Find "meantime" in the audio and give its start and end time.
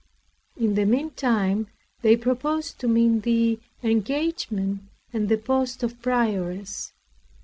0.87-1.67